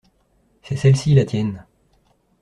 C’est 0.63 0.77
celle-ci 0.77 1.13
la 1.13 1.25
tienne. 1.25 1.63